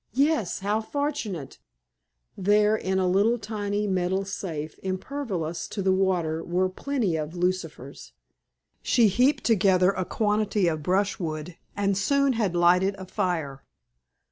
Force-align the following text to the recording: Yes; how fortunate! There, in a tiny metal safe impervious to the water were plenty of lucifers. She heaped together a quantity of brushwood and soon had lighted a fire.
Yes; 0.15 0.61
how 0.61 0.81
fortunate! 0.81 1.59
There, 2.35 2.75
in 2.75 2.97
a 2.97 3.37
tiny 3.37 3.85
metal 3.85 4.25
safe 4.25 4.79
impervious 4.81 5.67
to 5.67 5.83
the 5.83 5.91
water 5.91 6.43
were 6.43 6.69
plenty 6.69 7.15
of 7.17 7.35
lucifers. 7.35 8.13
She 8.81 9.09
heaped 9.09 9.43
together 9.43 9.91
a 9.91 10.03
quantity 10.03 10.67
of 10.67 10.81
brushwood 10.81 11.55
and 11.77 11.95
soon 11.95 12.33
had 12.33 12.55
lighted 12.55 12.95
a 12.97 13.05
fire. 13.05 13.63